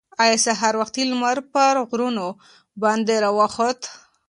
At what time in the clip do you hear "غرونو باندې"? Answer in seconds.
1.89-3.15